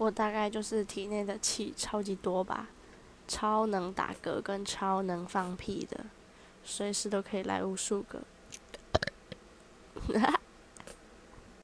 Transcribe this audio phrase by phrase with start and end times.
[0.00, 2.68] 我大概就是体内的气超级多吧
[3.28, 6.06] 超能打嗝跟超能放屁的
[6.64, 8.22] 随时都可以来无数个。